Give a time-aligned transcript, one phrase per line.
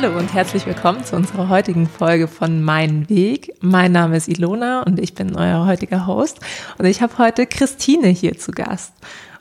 [0.00, 3.52] Hallo und herzlich willkommen zu unserer heutigen Folge von Mein Weg.
[3.60, 6.38] Mein Name ist Ilona und ich bin euer heutiger Host.
[6.78, 8.92] Und ich habe heute Christine hier zu Gast.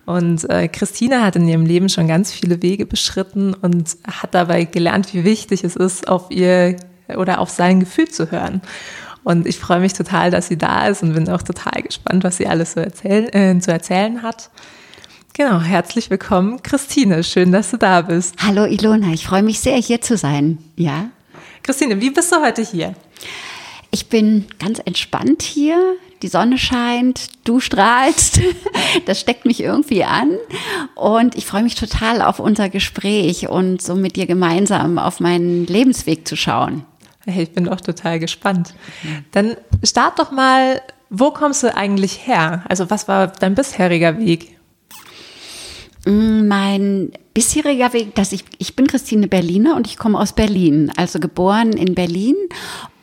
[0.07, 4.63] Und äh, Christine hat in ihrem Leben schon ganz viele Wege beschritten und hat dabei
[4.63, 6.77] gelernt, wie wichtig es ist, auf ihr
[7.15, 8.61] oder auf sein Gefühl zu hören.
[9.23, 12.37] Und ich freue mich total, dass sie da ist und bin auch total gespannt, was
[12.37, 14.49] sie alles so erzählen, äh, zu erzählen hat.
[15.37, 17.23] Genau, herzlich willkommen, Christine.
[17.23, 18.33] Schön, dass du da bist.
[18.41, 20.57] Hallo Ilona, ich freue mich sehr, hier zu sein.
[20.75, 21.11] Ja.
[21.61, 22.95] Christine, wie bist du heute hier?
[23.91, 25.77] Ich bin ganz entspannt hier.
[26.23, 28.41] Die Sonne scheint, du strahlst.
[29.05, 30.31] Das steckt mich irgendwie an.
[30.95, 35.67] Und ich freue mich total auf unser Gespräch und so mit dir gemeinsam auf meinen
[35.67, 36.83] Lebensweg zu schauen.
[37.27, 38.73] Hey, ich bin auch total gespannt.
[39.33, 40.81] Dann start doch mal,
[41.11, 42.63] wo kommst du eigentlich her?
[42.67, 44.56] Also was war dein bisheriger Weg?
[46.07, 50.89] Mm, mein bisheriger Weg, dass ich, ich bin Christine Berliner und ich komme aus Berlin,
[50.95, 52.35] also geboren in Berlin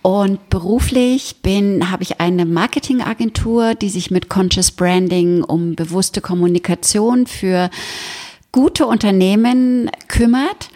[0.01, 7.27] und beruflich bin, habe ich eine Marketingagentur, die sich mit Conscious Branding um bewusste Kommunikation
[7.27, 7.69] für
[8.53, 10.71] gute Unternehmen kümmert.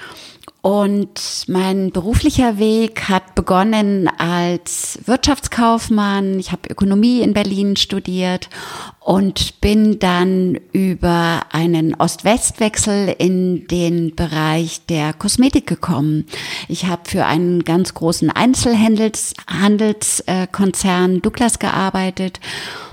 [0.61, 6.41] Und mein beruflicher Weg hat begonnen als Wirtschaftskaufmann.
[6.41, 8.51] Ich habe Ökonomie in Berlin studiert
[8.98, 16.27] und bin dann über einen Ost-West-Wechsel in den Bereich der Kosmetik gekommen.
[16.67, 22.41] Ich habe für einen ganz großen Einzelhandelskonzern Douglas gearbeitet.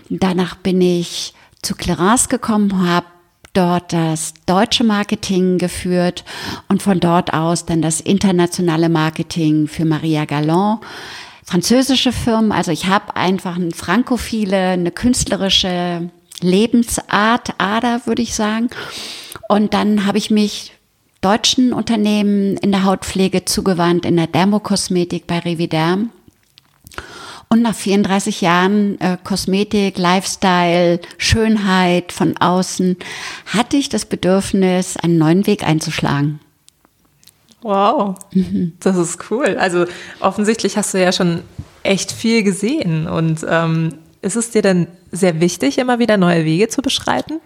[0.09, 3.07] Danach bin ich zu Clarence gekommen, habe
[3.55, 6.23] dort das deutsche Marketing geführt
[6.67, 10.81] und von dort aus dann das internationale Marketing für Maria Galland.
[11.43, 16.09] Französische Firmen, also ich habe einfach eine frankophile, eine künstlerische
[16.41, 18.69] Lebensart, Ader, würde ich sagen.
[19.47, 20.73] Und dann habe ich mich
[21.21, 26.11] deutschen Unternehmen in der Hautpflege zugewandt, in der Dermokosmetik bei Reviderm
[27.55, 32.97] und nach 34 Jahren äh, Kosmetik, Lifestyle, Schönheit von außen
[33.45, 36.41] hatte ich das Bedürfnis, einen neuen Weg einzuschlagen.
[37.61, 38.73] Wow, mhm.
[38.81, 39.55] das ist cool.
[39.57, 39.85] Also
[40.19, 41.43] offensichtlich hast du ja schon
[41.83, 43.07] echt viel gesehen.
[43.07, 47.39] Und ähm, ist es dir denn sehr wichtig, immer wieder neue Wege zu beschreiten?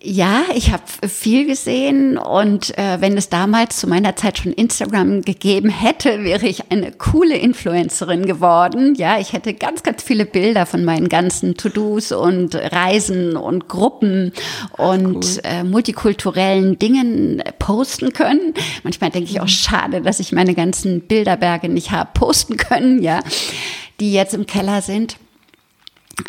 [0.00, 5.22] Ja, ich habe viel gesehen und äh, wenn es damals zu meiner Zeit schon Instagram
[5.22, 8.94] gegeben hätte, wäre ich eine coole Influencerin geworden.
[8.94, 14.32] Ja, ich hätte ganz, ganz viele Bilder von meinen ganzen To-Dos und Reisen und Gruppen
[14.76, 15.40] und cool.
[15.42, 18.54] äh, multikulturellen Dingen posten können.
[18.84, 23.20] Manchmal denke ich auch schade, dass ich meine ganzen Bilderberge nicht habe posten können, ja,
[23.98, 25.16] die jetzt im Keller sind.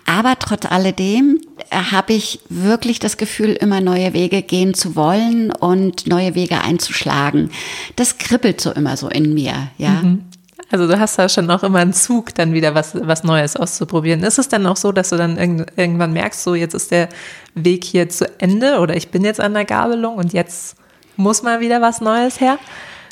[0.05, 5.51] Aber trotz alledem äh, habe ich wirklich das Gefühl, immer neue Wege gehen zu wollen
[5.51, 7.51] und neue Wege einzuschlagen.
[7.95, 10.01] Das kribbelt so immer so in mir, ja.
[10.01, 10.25] Mhm.
[10.71, 14.23] Also du hast da schon auch immer einen Zug, dann wieder was, was Neues auszuprobieren.
[14.23, 17.07] Ist es dann auch so, dass du dann irgendwann merkst, so jetzt ist der
[17.53, 20.75] Weg hier zu Ende oder ich bin jetzt an der Gabelung und jetzt
[21.17, 22.57] muss mal wieder was Neues her?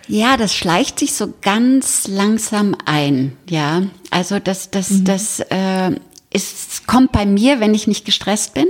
[0.07, 3.83] Ja, das schleicht sich so ganz langsam ein, ja.
[4.09, 5.05] Also das, das, mhm.
[5.05, 5.91] das äh,
[6.33, 8.67] es kommt bei mir, wenn ich nicht gestresst bin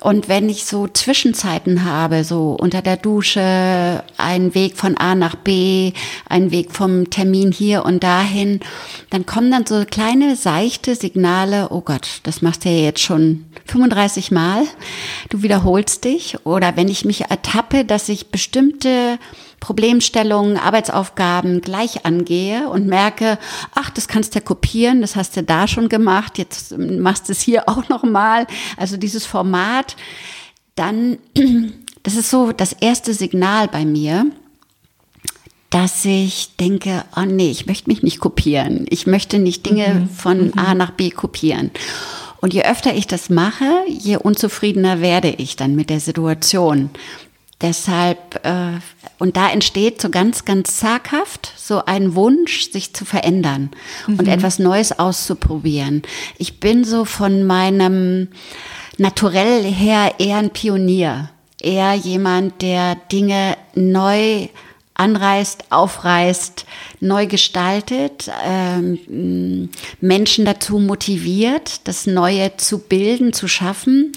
[0.00, 5.34] und wenn ich so Zwischenzeiten habe, so unter der Dusche, ein Weg von A nach
[5.34, 5.92] B,
[6.28, 8.60] ein Weg vom Termin hier und dahin,
[9.10, 13.46] dann kommen dann so kleine seichte Signale, oh Gott, das machst du ja jetzt schon
[13.66, 14.62] 35 Mal,
[15.28, 19.18] du wiederholst dich oder wenn ich mich ertappe, dass ich bestimmte
[19.60, 23.38] Problemstellungen, Arbeitsaufgaben gleich angehe und merke,
[23.74, 27.32] ach, das kannst du ja kopieren, das hast du da schon gemacht, jetzt machst du
[27.32, 28.46] es hier auch nochmal.
[28.76, 29.96] Also dieses Format,
[30.74, 31.18] dann,
[32.02, 34.26] das ist so das erste Signal bei mir,
[35.70, 38.86] dass ich denke, oh nee, ich möchte mich nicht kopieren.
[38.88, 40.08] Ich möchte nicht Dinge mhm.
[40.08, 40.52] von mhm.
[40.56, 41.70] A nach B kopieren.
[42.40, 46.90] Und je öfter ich das mache, je unzufriedener werde ich dann mit der Situation.
[47.62, 48.80] Deshalb, äh,
[49.18, 53.70] und da entsteht so ganz, ganz zaghaft so ein Wunsch, sich zu verändern
[54.06, 54.18] mhm.
[54.18, 56.02] und etwas Neues auszuprobieren.
[56.36, 58.28] Ich bin so von meinem
[58.98, 61.30] Naturell her eher ein Pionier,
[61.60, 64.48] eher jemand, der Dinge neu
[64.94, 66.64] anreißt, aufreißt,
[67.00, 69.68] neu gestaltet, ähm,
[70.00, 74.12] Menschen dazu motiviert, das Neue zu bilden, zu schaffen.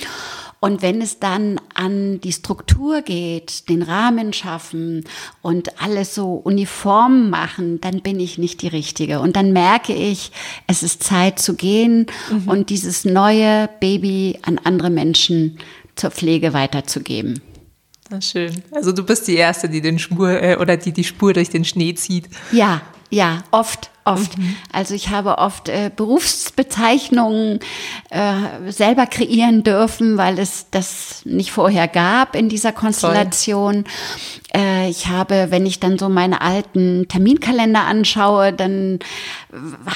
[0.61, 5.05] Und wenn es dann an die Struktur geht, den Rahmen schaffen
[5.41, 9.21] und alles so uniform machen, dann bin ich nicht die Richtige.
[9.21, 10.31] Und dann merke ich,
[10.67, 12.49] es ist Zeit zu gehen mhm.
[12.49, 15.59] und dieses neue Baby an andere Menschen
[15.95, 17.41] zur Pflege weiterzugeben.
[18.09, 18.63] Na schön.
[18.71, 21.65] Also du bist die Erste, die den Spur äh, oder die die Spur durch den
[21.65, 22.29] Schnee zieht.
[22.51, 24.37] Ja, ja, oft, oft.
[24.37, 24.55] Mhm.
[24.71, 27.59] Also ich habe oft äh, Berufsbezeichnungen
[28.11, 33.85] äh, selber kreieren dürfen, weil es das nicht vorher gab in dieser Konstellation.
[34.55, 38.99] Äh, ich habe, wenn ich dann so meine alten Terminkalender anschaue, dann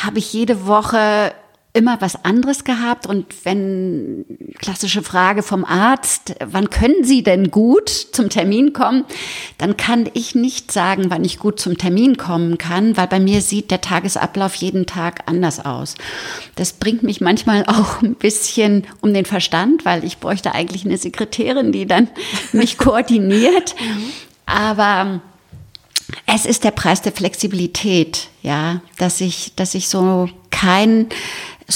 [0.03, 1.33] habe ich jede Woche
[1.75, 4.25] immer was anderes gehabt und wenn
[4.59, 9.05] klassische Frage vom Arzt, wann können Sie denn gut zum Termin kommen,
[9.57, 13.41] dann kann ich nicht sagen, wann ich gut zum Termin kommen kann, weil bei mir
[13.41, 15.95] sieht der Tagesablauf jeden Tag anders aus.
[16.55, 20.97] Das bringt mich manchmal auch ein bisschen um den Verstand, weil ich bräuchte eigentlich eine
[20.97, 22.07] Sekretärin, die dann
[22.51, 23.73] mich koordiniert.
[24.45, 25.21] Aber
[26.27, 31.07] es ist der Preis der Flexibilität, ja, dass ich, dass ich so kein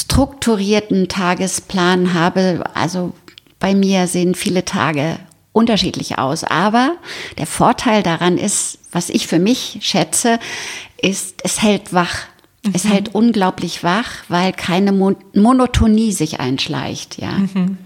[0.02, 2.64] strukturierten Tagesplan habe.
[2.74, 3.14] Also
[3.60, 5.18] bei mir sehen viele Tage
[5.54, 6.44] unterschiedlich aus.
[6.44, 6.96] Aber
[7.38, 10.40] der Vorteil daran ist, was ich für mich schätze,
[11.02, 12.26] ist, es hält wach.
[12.64, 12.72] Mhm.
[12.74, 17.32] Es hält unglaublich wach, weil keine Mon Monotonie sich einschleicht, ja.
[17.32, 17.78] Mhm.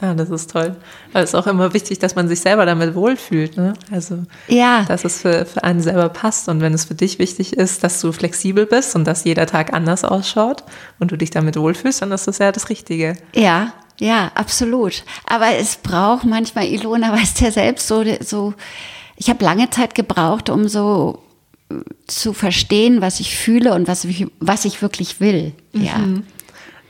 [0.00, 0.76] Ja, das ist toll.
[1.12, 3.56] Aber es ist auch immer wichtig, dass man sich selber damit wohlfühlt.
[3.56, 3.74] Ne?
[3.90, 4.84] Also, ja.
[4.84, 6.48] dass es für, für einen selber passt.
[6.48, 9.72] Und wenn es für dich wichtig ist, dass du flexibel bist und dass jeder Tag
[9.72, 10.62] anders ausschaut
[11.00, 13.16] und du dich damit wohlfühlst, dann ist das ja das Richtige.
[13.34, 15.02] Ja, ja, absolut.
[15.26, 18.54] Aber es braucht manchmal, Ilona weiß ja selbst, so, so
[19.16, 21.22] ich habe lange Zeit gebraucht, um so
[21.70, 21.74] äh,
[22.06, 25.52] zu verstehen, was ich fühle und was ich, was ich wirklich will.
[25.72, 25.84] Mhm.
[25.84, 25.98] Ja.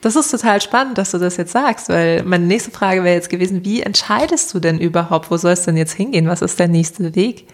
[0.01, 3.31] Das ist total spannend, dass du das jetzt sagst, weil meine nächste Frage wäre jetzt
[3.31, 6.29] gewesen, wie entscheidest du denn überhaupt, wo soll es denn jetzt hingehen?
[6.29, 7.47] Was ist der nächste Weg?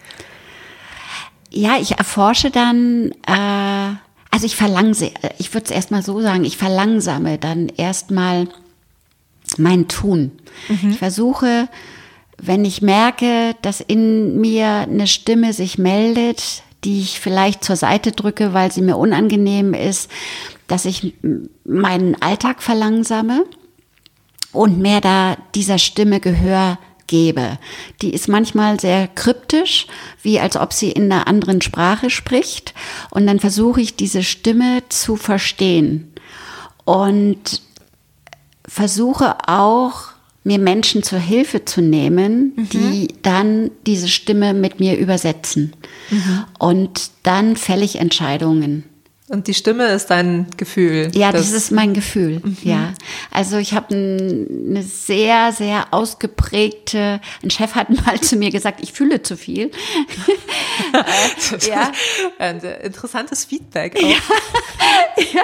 [1.49, 3.95] Ja, ich erforsche dann, äh,
[4.29, 8.47] also ich verlangsame, ich würde es erstmal so sagen, ich verlangsame dann erstmal
[9.57, 10.31] mein Tun.
[10.67, 10.91] Mhm.
[10.91, 11.67] Ich versuche,
[12.37, 18.11] wenn ich merke, dass in mir eine Stimme sich meldet, die ich vielleicht zur Seite
[18.11, 20.11] drücke, weil sie mir unangenehm ist,
[20.67, 21.13] dass ich
[21.63, 23.45] meinen Alltag verlangsame
[24.51, 26.77] und mehr da dieser Stimme Gehör
[27.07, 27.59] gebe.
[28.01, 29.87] Die ist manchmal sehr kryptisch,
[30.21, 32.73] wie als ob sie in einer anderen Sprache spricht.
[33.11, 36.11] Und dann versuche ich diese Stimme zu verstehen
[36.83, 37.61] und
[38.67, 42.69] versuche auch mir Menschen zur Hilfe zu nehmen, mhm.
[42.69, 45.73] die dann diese Stimme mit mir übersetzen.
[46.09, 46.43] Mhm.
[46.59, 48.83] Und dann fälle ich Entscheidungen.
[49.27, 51.09] Und die Stimme ist dein Gefühl.
[51.15, 52.41] Ja, das, das ist mein Gefühl.
[52.43, 52.57] Mhm.
[52.61, 52.93] Ja.
[53.31, 58.93] Also ich habe eine sehr, sehr ausgeprägte, ein Chef hat mal zu mir gesagt, ich
[58.93, 59.71] fühle zu viel.
[61.67, 61.91] ja.
[62.37, 63.99] Ein interessantes Feedback.
[63.99, 64.09] Ja.
[65.33, 65.43] ja,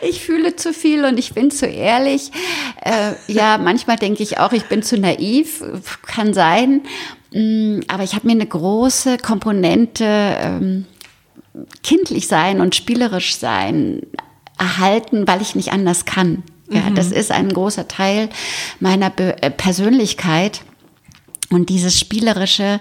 [0.00, 2.30] ich fühle zu viel und ich bin zu ehrlich.
[2.82, 5.62] Äh, ja, manchmal denke ich auch, ich bin zu naiv,
[6.06, 6.82] kann sein.
[7.32, 10.86] Mm, aber ich habe mir eine große Komponente ähm,
[11.82, 14.02] kindlich sein und spielerisch sein
[14.58, 16.42] erhalten, weil ich nicht anders kann.
[16.70, 16.94] Ja, mhm.
[16.94, 18.28] das ist ein großer Teil
[18.80, 20.62] meiner Be äh, Persönlichkeit.
[21.50, 22.80] Und dieses spielerische,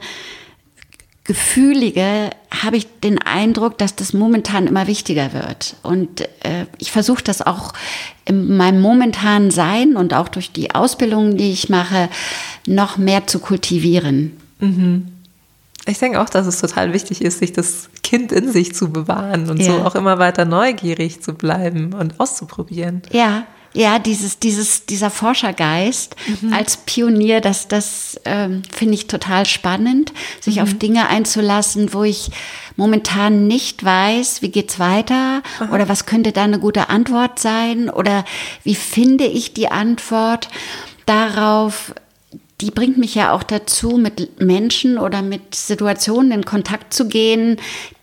[1.28, 5.76] gefühlige habe ich den Eindruck, dass das momentan immer wichtiger wird.
[5.84, 7.74] Und äh, ich versuche das auch
[8.26, 12.10] in meinem momentanen Sein und auch durch die Ausbildung, die ich mache,
[12.66, 14.38] noch mehr zu kultivieren.
[14.60, 15.08] Mhm.
[15.88, 19.50] Ich denke auch, dass es total wichtig ist, sich das Kind in sich zu bewahren
[19.50, 19.66] und ja.
[19.66, 23.02] so auch immer weiter neugierig zu bleiben und auszuprobieren.
[23.12, 26.52] Ja, ja, dieses, dieses, dieser Forschergeist mhm.
[26.52, 30.62] als Pionier, das, das ähm, finde ich total spannend, sich mhm.
[30.64, 32.32] auf Dinge einzulassen, wo ich
[32.76, 35.74] momentan nicht weiß, wie geht's weiter Aha.
[35.74, 38.26] oder was könnte da eine gute Antwort sein oder
[38.64, 40.50] wie finde ich die Antwort
[41.06, 41.94] darauf,
[42.62, 47.58] die bringt mich ja auch dazu, mit Menschen oder mit Situationen in Kontakt zu gehen,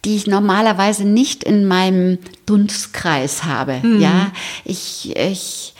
[0.04, 3.80] die ich normalerweise nicht in meinem Dunstkreis habe.
[3.82, 4.00] Mhm.
[4.00, 4.30] Ja,
[4.64, 5.74] ich, ich,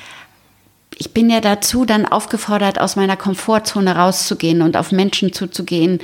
[0.99, 6.01] ich bin ja dazu dann aufgefordert, aus meiner Komfortzone rauszugehen und auf Menschen zuzugehen,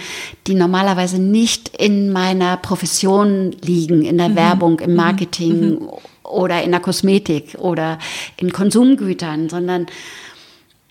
[0.46, 4.36] die normalerweise nicht in meiner Profession liegen, in der mhm.
[4.36, 4.96] Werbung, im mhm.
[4.96, 5.88] Marketing mhm.
[6.22, 7.98] oder in der Kosmetik oder
[8.36, 9.86] in Konsumgütern, sondern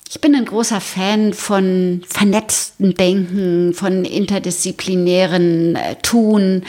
[0.10, 6.64] ich bin ein großer Fan von vernetzten Denken, von interdisziplinären äh, Tun.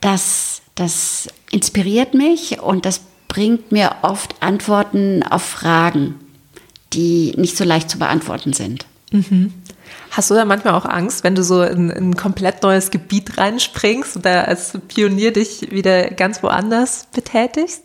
[0.00, 6.16] Das, das inspiriert mich und das bringt mir oft Antworten auf Fragen,
[6.92, 8.86] die nicht so leicht zu beantworten sind.
[9.12, 9.52] Mhm.
[10.10, 13.38] Hast du da manchmal auch Angst, wenn du so in, in, ein komplett neues Gebiet
[13.38, 17.84] reinspringst und da als Pionier dich wieder ganz woanders betätigst?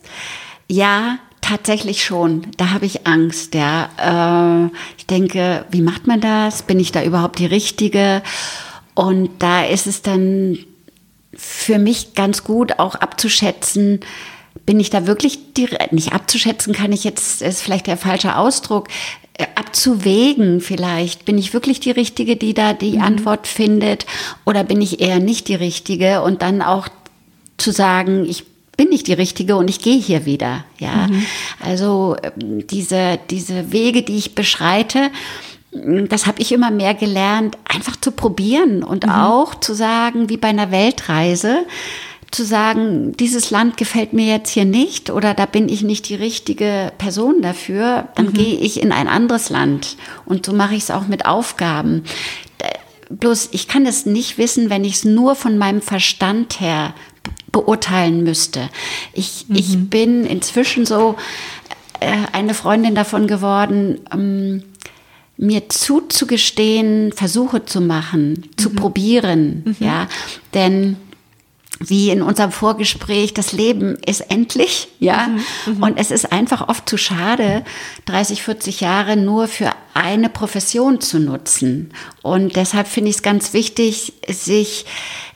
[0.68, 1.18] Ja,
[1.50, 2.46] tatsächlich schon.
[2.56, 3.88] Da habe ich Angst, ja.
[3.98, 6.62] Äh, ich denke, wie macht man das?
[6.62, 8.22] Bin ich da überhaupt die Richtige?
[8.94, 10.58] Und da ist es dann
[11.34, 14.00] für mich ganz gut auch abzuschätzen,
[14.66, 18.88] bin ich da wirklich die, nicht abzuschätzen kann ich jetzt, ist vielleicht der falsche Ausdruck,
[19.34, 21.24] äh, abzuwägen vielleicht.
[21.24, 23.02] Bin ich wirklich die Richtige, die da die mhm.
[23.02, 24.06] Antwort findet
[24.44, 26.88] oder bin ich eher nicht die Richtige und dann auch
[27.56, 28.49] zu sagen, ich
[28.80, 30.64] bin nicht die Richtige und ich gehe hier wieder.
[30.78, 31.26] Ja, mhm.
[31.62, 35.10] also ähm, diese, diese Wege, die ich beschreite,
[35.74, 39.12] mm, das habe ich immer mehr gelernt, einfach zu probieren und mhm.
[39.12, 41.66] auch zu sagen, wie bei einer Weltreise,
[42.30, 46.14] zu sagen, dieses Land gefällt mir jetzt hier nicht oder da bin ich nicht die
[46.14, 48.32] richtige Person dafür, dann mhm.
[48.32, 49.98] gehe ich in ein anderes Land.
[50.24, 52.04] Und so mache ich es auch mit Aufgaben.
[53.10, 56.94] Bloß ich kann es nicht wissen, wenn ich es nur von meinem Verstand her
[57.52, 58.68] beurteilen müsste.
[59.12, 59.56] Ich, mhm.
[59.56, 61.16] ich bin inzwischen so
[62.00, 64.62] äh, eine Freundin davon geworden, ähm,
[65.36, 68.56] mir zuzugestehen, Versuche zu machen, mhm.
[68.56, 69.76] zu probieren, mhm.
[69.80, 70.06] ja,
[70.54, 70.96] denn
[71.82, 75.28] wie in unserem Vorgespräch, das Leben ist endlich, ja.
[75.28, 77.64] Mhm, mhm, und es ist einfach oft zu schade,
[78.04, 81.92] 30, 40 Jahre nur für eine Profession zu nutzen.
[82.20, 84.84] Und deshalb finde ich es ganz wichtig, sich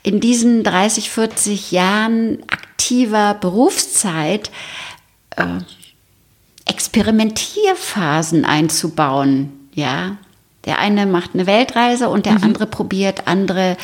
[0.03, 4.51] in diesen 30, 40 Jahren aktiver Berufszeit
[5.35, 5.45] äh,
[6.65, 10.17] Experimentierphasen einzubauen, ja.
[10.65, 12.43] Der eine macht eine Weltreise und der mhm.
[12.43, 13.77] andere probiert andere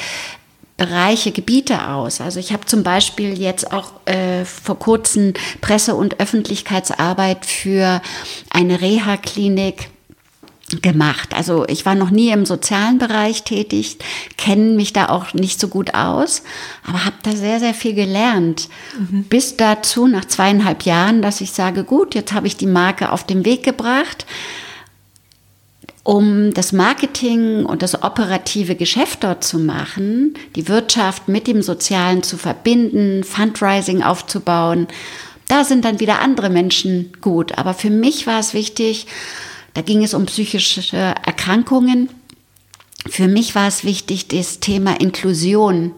[0.81, 2.21] Bereiche, Gebiete aus.
[2.21, 8.01] Also ich habe zum Beispiel jetzt auch äh, vor kurzem Presse- und Öffentlichkeitsarbeit für
[8.49, 9.89] eine Reha-Klinik
[10.81, 11.35] gemacht.
[11.35, 13.99] Also ich war noch nie im sozialen Bereich tätig,
[14.37, 16.41] kenne mich da auch nicht so gut aus,
[16.83, 18.67] aber habe da sehr, sehr viel gelernt.
[18.97, 19.25] Mhm.
[19.25, 23.23] Bis dazu, nach zweieinhalb Jahren, dass ich sage, gut, jetzt habe ich die Marke auf
[23.23, 24.25] den Weg gebracht
[26.03, 32.23] um das Marketing und das operative Geschäft dort zu machen, die Wirtschaft mit dem Sozialen
[32.23, 34.87] zu verbinden, Fundraising aufzubauen,
[35.47, 37.57] da sind dann wieder andere Menschen gut.
[37.57, 39.05] Aber für mich war es wichtig,
[39.73, 42.09] da ging es um psychische Erkrankungen.
[43.07, 45.93] Für mich war es wichtig, das Thema Inklusion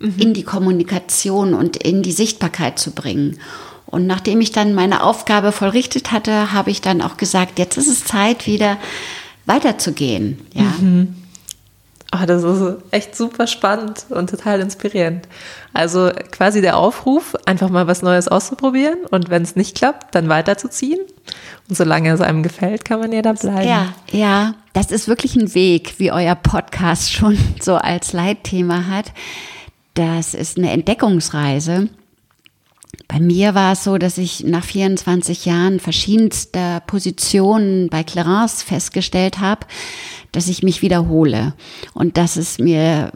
[0.00, 0.14] mhm.
[0.18, 3.38] in die Kommunikation und in die Sichtbarkeit zu bringen.
[3.86, 7.88] Und nachdem ich dann meine Aufgabe vollrichtet hatte, habe ich dann auch gesagt, jetzt ist
[7.88, 8.78] es Zeit wieder
[9.50, 10.38] weiterzugehen.
[10.54, 10.62] Ja.
[10.80, 11.14] Mhm.
[12.12, 15.28] Oh, das ist echt super spannend und total inspirierend.
[15.72, 20.28] Also quasi der Aufruf, einfach mal was Neues auszuprobieren und wenn es nicht klappt, dann
[20.28, 20.98] weiterzuziehen.
[21.68, 23.68] Und solange es einem gefällt, kann man ja da bleiben.
[23.68, 29.12] Ja, ja, das ist wirklich ein Weg, wie euer Podcast schon so als Leitthema hat.
[29.94, 31.90] Das ist eine Entdeckungsreise.
[33.08, 39.40] Bei mir war es so, dass ich nach 24 Jahren verschiedenster Positionen bei Clarence festgestellt
[39.40, 39.66] habe,
[40.32, 41.54] dass ich mich wiederhole
[41.92, 43.12] und dass es mir,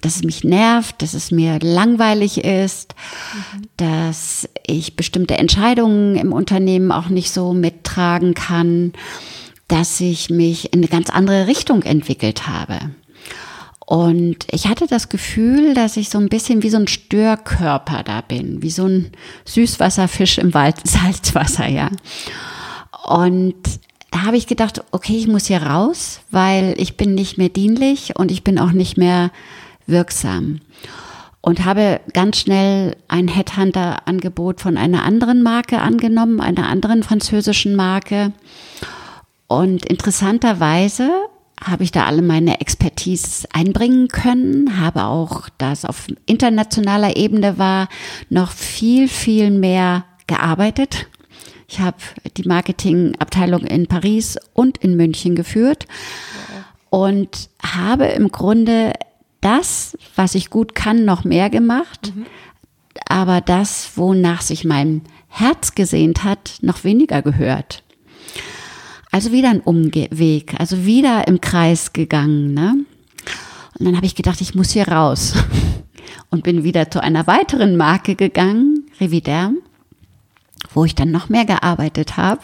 [0.00, 2.94] dass es mich nervt, dass es mir langweilig ist,
[3.34, 3.68] mhm.
[3.76, 8.92] dass ich bestimmte Entscheidungen im Unternehmen auch nicht so mittragen kann,
[9.68, 12.78] dass ich mich in eine ganz andere Richtung entwickelt habe.
[13.86, 18.22] Und ich hatte das Gefühl, dass ich so ein bisschen wie so ein Störkörper da
[18.22, 19.12] bin, wie so ein
[19.44, 21.90] Süßwasserfisch im Wald, Salzwasser, ja.
[23.06, 23.54] Und
[24.10, 28.16] da habe ich gedacht, okay, ich muss hier raus, weil ich bin nicht mehr dienlich
[28.16, 29.30] und ich bin auch nicht mehr
[29.86, 30.60] wirksam.
[31.42, 38.32] Und habe ganz schnell ein Headhunter-Angebot von einer anderen Marke angenommen, einer anderen französischen Marke.
[39.46, 41.10] Und interessanterweise
[41.64, 47.58] habe ich da alle meine Expertise einbringen können, habe auch, da es auf internationaler Ebene
[47.58, 47.88] war,
[48.28, 51.06] noch viel, viel mehr gearbeitet.
[51.66, 51.96] Ich habe
[52.36, 55.86] die Marketingabteilung in Paris und in München geführt
[56.90, 58.92] und habe im Grunde
[59.40, 62.26] das, was ich gut kann, noch mehr gemacht, mhm.
[63.08, 67.83] aber das, wonach sich mein Herz gesehnt hat, noch weniger gehört.
[69.14, 72.52] Also wieder ein Umweg, also wieder im Kreis gegangen.
[72.52, 72.84] Ne?
[73.78, 75.34] Und dann habe ich gedacht, ich muss hier raus.
[76.30, 79.58] Und bin wieder zu einer weiteren Marke gegangen, Reviderm,
[80.72, 82.40] wo ich dann noch mehr gearbeitet habe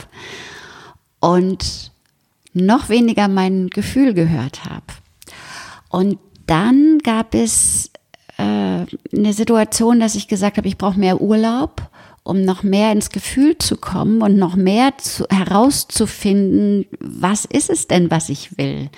[1.19, 1.91] und
[2.53, 4.87] noch weniger mein Gefühl gehört habe.
[5.89, 7.91] Und dann gab es
[8.39, 11.91] äh, eine Situation, dass ich gesagt habe, ich brauche mehr Urlaub
[12.23, 17.89] um noch mehr ins Gefühl zu kommen und noch mehr zu, herauszufinden, was ist es
[17.89, 18.91] denn, was ich will.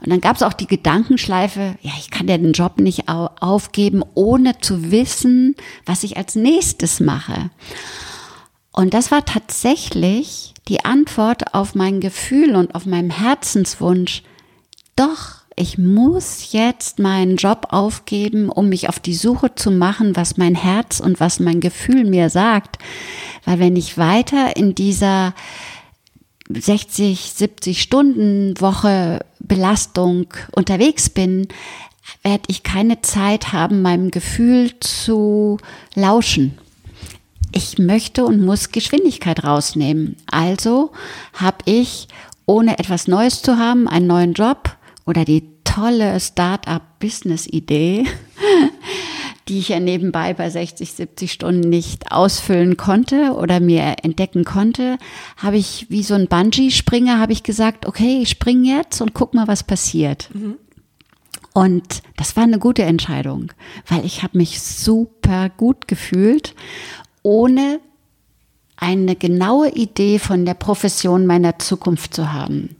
[0.00, 4.02] Und dann gab es auch die Gedankenschleife, ja, ich kann ja den Job nicht aufgeben,
[4.14, 7.50] ohne zu wissen, was ich als nächstes mache.
[8.72, 14.22] Und das war tatsächlich die Antwort auf mein Gefühl und auf meinen Herzenswunsch.
[14.94, 20.38] Doch, ich muss jetzt meinen Job aufgeben, um mich auf die Suche zu machen, was
[20.38, 22.78] mein Herz und was mein Gefühl mir sagt.
[23.44, 25.34] Weil wenn ich weiter in dieser
[26.48, 31.48] 60, 70 Stunden Woche Belastung unterwegs bin,
[32.22, 35.58] werde ich keine Zeit haben, meinem Gefühl zu
[35.94, 36.56] lauschen.
[37.52, 40.16] Ich möchte und muss Geschwindigkeit rausnehmen.
[40.26, 40.92] Also
[41.34, 42.08] habe ich,
[42.46, 48.06] ohne etwas Neues zu haben, einen neuen Job oder die tolle Start-up-Business-Idee,
[49.48, 54.98] die ich ja nebenbei bei 60, 70 Stunden nicht ausfüllen konnte oder mir entdecken konnte,
[55.36, 59.34] habe ich wie so ein Bungee-Springer, habe ich gesagt, okay, ich springe jetzt und guck
[59.34, 60.30] mal, was passiert.
[60.34, 60.56] Mhm.
[61.52, 63.52] Und das war eine gute Entscheidung,
[63.88, 66.54] weil ich habe mich super gut gefühlt,
[67.22, 67.80] ohne
[68.76, 72.76] eine genaue Idee von der Profession meiner Zukunft zu haben.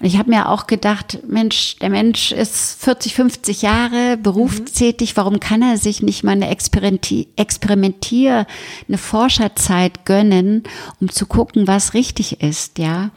[0.00, 5.40] Und ich habe mir auch gedacht, Mensch, der Mensch ist 40, 50 Jahre berufstätig, warum
[5.40, 8.46] kann er sich nicht mal eine Experimentier,
[8.88, 10.62] eine Forscherzeit gönnen,
[11.00, 13.10] um zu gucken, was richtig ist, ja?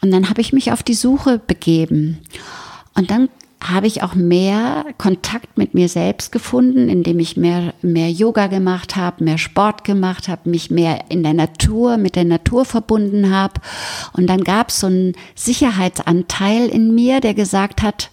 [0.00, 2.20] Und dann habe ich mich auf die Suche begeben.
[2.94, 3.28] Und dann
[3.62, 8.94] habe ich auch mehr Kontakt mit mir selbst gefunden, indem ich mehr, mehr Yoga gemacht
[8.94, 13.60] habe, mehr Sport gemacht habe, mich mehr in der Natur, mit der Natur verbunden habe.
[14.12, 18.10] Und dann gab es so einen Sicherheitsanteil in mir, der gesagt hat,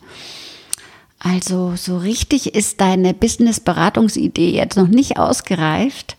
[1.20, 6.18] also so richtig ist deine Business-Beratungsidee jetzt noch nicht ausgereift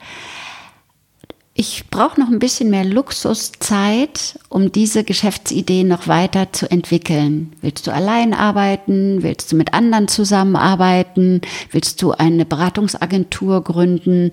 [1.58, 7.54] ich brauche noch ein bisschen mehr Luxuszeit, um diese Geschäftsidee noch weiter zu entwickeln.
[7.62, 9.22] Willst du allein arbeiten?
[9.22, 11.40] Willst du mit anderen zusammenarbeiten?
[11.70, 14.32] Willst du eine Beratungsagentur gründen?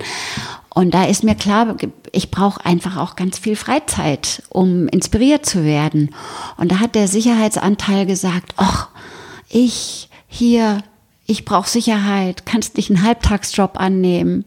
[0.67, 1.77] Und da ist mir klar,
[2.11, 6.13] ich brauche einfach auch ganz viel Freizeit, um inspiriert zu werden.
[6.57, 8.89] Und da hat der Sicherheitsanteil gesagt, ach,
[9.47, 10.79] ich hier,
[11.25, 14.43] ich brauche Sicherheit, kannst nicht einen Halbtagsjob annehmen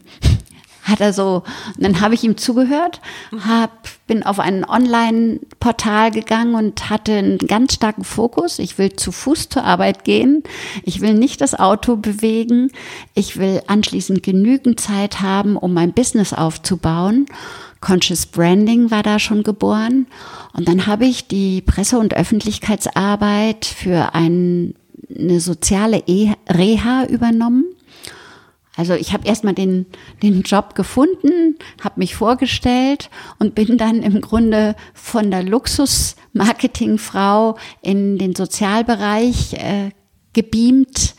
[0.87, 1.43] hat er so,
[1.77, 3.01] dann habe ich ihm zugehört,
[3.45, 8.57] hab, bin auf ein Online-Portal gegangen und hatte einen ganz starken Fokus.
[8.57, 10.43] Ich will zu Fuß zur Arbeit gehen.
[10.83, 12.71] Ich will nicht das Auto bewegen.
[13.13, 17.25] Ich will anschließend genügend Zeit haben, um mein Business aufzubauen.
[17.81, 20.07] Conscious Branding war da schon geboren.
[20.53, 24.73] Und dann habe ich die Presse- und Öffentlichkeitsarbeit für ein,
[25.13, 27.65] eine soziale e Reha übernommen
[28.77, 29.87] also ich habe erstmal den,
[30.21, 33.09] den Job gefunden, habe mich vorgestellt
[33.39, 39.89] und bin dann im Grunde von der Luxus-Marketing-Frau in den Sozialbereich äh,
[40.33, 41.15] gebeamt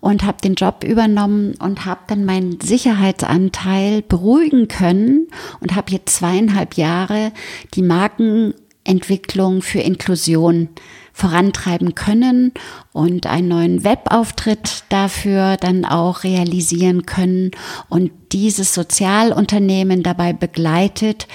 [0.00, 5.28] und habe den Job übernommen und habe dann meinen Sicherheitsanteil beruhigen können
[5.60, 7.30] und habe jetzt zweieinhalb Jahre
[7.74, 10.70] die Markenentwicklung für Inklusion
[11.16, 12.52] vorantreiben können
[12.92, 17.52] und einen neuen Webauftritt dafür dann auch realisieren können
[17.88, 21.26] und dieses Sozialunternehmen dabei begleitet,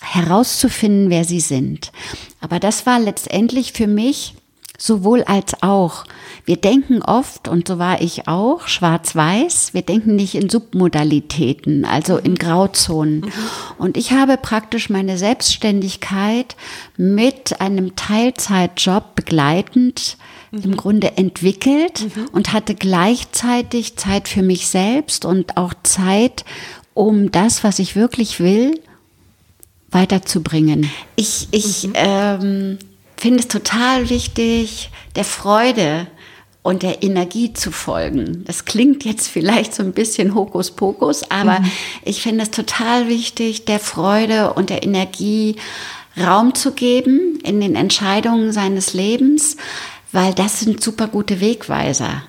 [0.00, 1.90] herauszufinden, wer sie sind.
[2.40, 4.36] Aber das war letztendlich für mich
[4.78, 6.04] sowohl als auch.
[6.46, 12.18] Wir denken oft, und so war ich auch, schwarz-weiß, wir denken nicht in Submodalitäten, also
[12.18, 13.20] in Grauzonen.
[13.20, 13.32] Mhm.
[13.78, 16.54] Und ich habe praktisch meine Selbstständigkeit
[16.98, 20.18] mit einem Teilzeitjob begleitend
[20.50, 20.62] mhm.
[20.64, 22.26] im Grunde entwickelt mhm.
[22.32, 26.44] und hatte gleichzeitig Zeit für mich selbst und auch Zeit,
[26.92, 28.78] um das, was ich wirklich will,
[29.90, 30.90] weiterzubringen.
[31.16, 31.92] Ich, ich mhm.
[31.94, 32.78] ähm,
[33.16, 36.06] finde es total wichtig, der Freude
[36.64, 38.42] und der Energie zu folgen.
[38.46, 41.70] Das klingt jetzt vielleicht so ein bisschen Hokuspokus, aber mhm.
[42.04, 45.56] ich finde es total wichtig, der Freude und der Energie
[46.18, 49.56] Raum zu geben in den Entscheidungen seines Lebens,
[50.10, 52.22] weil das sind super gute Wegweiser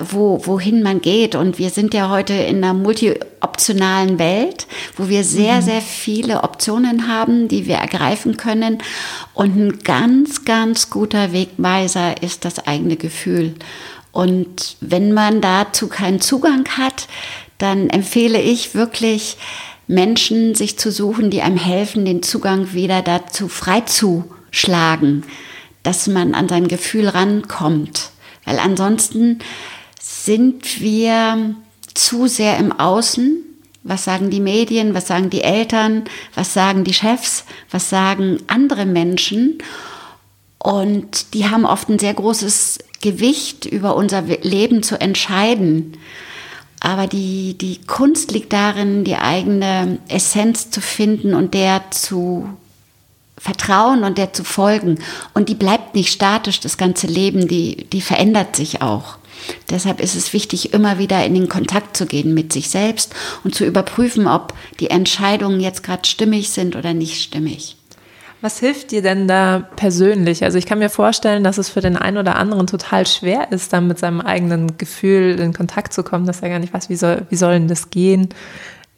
[0.00, 1.34] wo, wohin man geht.
[1.34, 5.62] Und wir sind ja heute in einer multi-optionalen Welt, wo wir sehr, mhm.
[5.62, 8.78] sehr viele Optionen haben, die wir ergreifen können.
[9.34, 13.54] Und ein ganz, ganz guter Wegweiser ist das eigene Gefühl.
[14.10, 17.06] Und wenn man dazu keinen Zugang hat,
[17.58, 19.36] dann empfehle ich wirklich,
[19.88, 25.22] Menschen sich zu suchen, die einem helfen, den Zugang wieder dazu freizuschlagen,
[25.84, 28.10] dass man an sein Gefühl rankommt.
[28.46, 29.40] Weil ansonsten
[30.00, 31.54] sind wir
[31.92, 33.42] zu sehr im Außen.
[33.82, 34.94] Was sagen die Medien?
[34.94, 36.04] Was sagen die Eltern?
[36.34, 37.44] Was sagen die Chefs?
[37.70, 39.58] Was sagen andere Menschen?
[40.58, 45.98] Und die haben oft ein sehr großes Gewicht über unser Leben zu entscheiden.
[46.80, 52.48] Aber die, die Kunst liegt darin, die eigene Essenz zu finden und der zu
[53.38, 54.98] vertrauen und der zu folgen.
[55.34, 59.18] Und die bleibt nicht statisch das ganze Leben, die, die verändert sich auch.
[59.70, 63.54] Deshalb ist es wichtig, immer wieder in den Kontakt zu gehen mit sich selbst und
[63.54, 67.76] zu überprüfen, ob die Entscheidungen jetzt gerade stimmig sind oder nicht stimmig.
[68.42, 70.44] Was hilft dir denn da persönlich?
[70.44, 73.72] Also ich kann mir vorstellen, dass es für den einen oder anderen total schwer ist,
[73.72, 76.96] dann mit seinem eigenen Gefühl in Kontakt zu kommen, dass er gar nicht weiß, wie
[76.96, 78.28] soll, wie soll denn das gehen?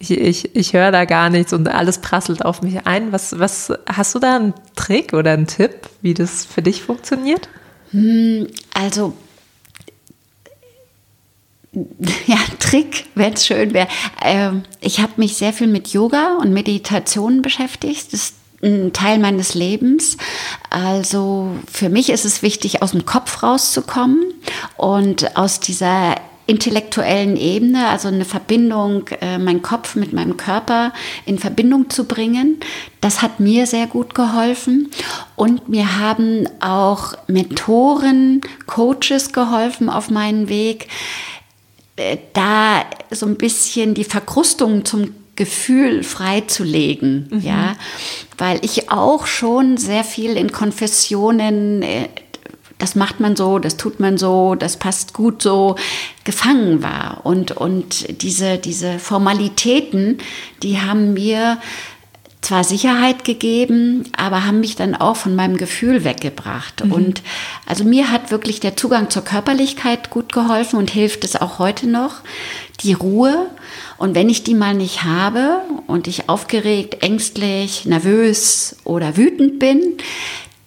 [0.00, 3.10] Ich, ich, ich höre da gar nichts und alles prasselt auf mich ein.
[3.12, 7.48] Was, was hast du da einen Trick oder einen Tipp, wie das für dich funktioniert?
[7.90, 9.14] Hm, also
[12.26, 13.88] ja, Trick, wenn es schön wäre.
[14.22, 18.12] Ähm, ich habe mich sehr viel mit Yoga und Meditation beschäftigt.
[18.12, 20.16] Das ein Teil meines Lebens.
[20.70, 24.34] Also für mich ist es wichtig, aus dem Kopf rauszukommen
[24.76, 26.16] und aus dieser
[26.48, 30.94] intellektuellen Ebene, also eine Verbindung, äh, mein Kopf mit meinem Körper
[31.26, 32.58] in Verbindung zu bringen.
[33.02, 34.90] Das hat mir sehr gut geholfen.
[35.36, 40.88] Und mir haben auch Mentoren, Coaches geholfen auf meinen Weg,
[41.96, 47.40] äh, da so ein bisschen die Verkrustung zum Gefühl freizulegen, mhm.
[47.40, 47.76] ja,
[48.38, 52.08] weil ich auch schon sehr viel in Konfessionen, äh,
[52.78, 55.76] das macht man so, das tut man so, das passt gut so,
[56.24, 60.18] gefangen war und und diese diese Formalitäten,
[60.62, 61.58] die haben mir
[62.40, 66.84] zwar Sicherheit gegeben, aber haben mich dann auch von meinem Gefühl weggebracht.
[66.84, 66.92] Mhm.
[66.92, 67.22] Und
[67.66, 71.88] also mir hat wirklich der Zugang zur Körperlichkeit gut geholfen und hilft es auch heute
[71.88, 72.20] noch.
[72.80, 73.50] Die Ruhe.
[73.98, 79.98] Und wenn ich die mal nicht habe und ich aufgeregt, ängstlich, nervös oder wütend bin,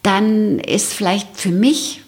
[0.04, 2.01] dann ist vielleicht für mich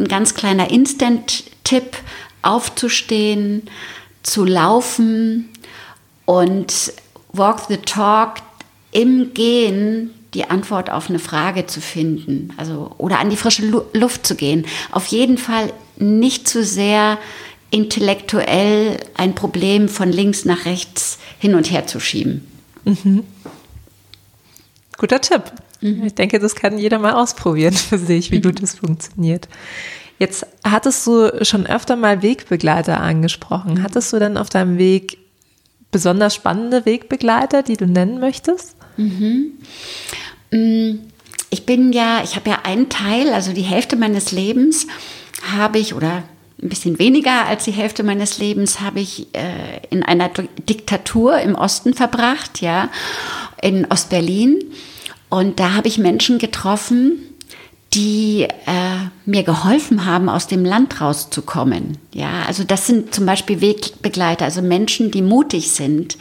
[0.00, 1.96] ein ganz kleiner Instant-Tipp,
[2.42, 3.68] aufzustehen,
[4.22, 5.48] zu laufen
[6.24, 6.92] und
[7.32, 8.36] walk the talk,
[8.92, 14.26] im Gehen die Antwort auf eine Frage zu finden, also oder an die frische Luft
[14.26, 14.66] zu gehen.
[14.90, 17.18] Auf jeden Fall nicht zu sehr
[17.70, 22.46] intellektuell ein Problem von links nach rechts hin und her zu schieben.
[22.84, 23.24] Mhm.
[24.98, 25.42] Guter Tipp.
[25.80, 26.04] Mhm.
[26.04, 28.42] Ich denke, das kann jeder mal ausprobieren für sich, wie mhm.
[28.42, 29.48] gut das funktioniert.
[30.18, 33.82] Jetzt hattest du schon öfter mal Wegbegleiter angesprochen.
[33.82, 35.18] Hattest du denn auf deinem Weg
[35.90, 38.76] besonders spannende Wegbegleiter, die du nennen möchtest?
[38.98, 39.52] Mhm.
[40.50, 40.98] Mm,
[41.48, 44.86] ich bin ja, ich habe ja einen Teil, also die Hälfte meines Lebens
[45.56, 46.22] habe ich oder
[46.62, 50.28] ein bisschen weniger als die Hälfte meines Lebens habe ich äh, in einer
[50.68, 52.90] Diktatur im Osten verbracht, ja,
[53.62, 54.62] in Ostberlin.
[55.30, 57.30] Und da habe ich Menschen getroffen,
[57.94, 61.98] die äh, mir geholfen haben, aus dem Land rauszukommen.
[62.12, 66.16] Ja, also das sind zum Beispiel Wegbegleiter, also Menschen, die mutig sind,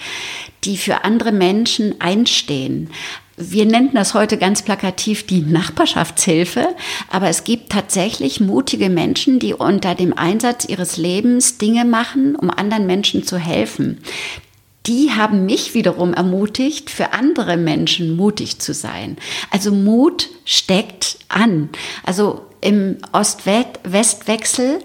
[0.63, 2.89] die für andere Menschen einstehen.
[3.37, 6.75] Wir nennen das heute ganz plakativ die Nachbarschaftshilfe,
[7.09, 12.49] aber es gibt tatsächlich mutige Menschen, die unter dem Einsatz ihres Lebens Dinge machen, um
[12.49, 13.99] anderen Menschen zu helfen
[14.89, 19.17] die haben mich wiederum ermutigt, für andere Menschen mutig zu sein.
[19.51, 21.69] Also Mut steckt an.
[22.03, 24.79] Also im Ost-West-Wechsel